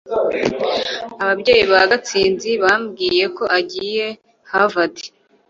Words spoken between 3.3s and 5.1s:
ko agiye harvard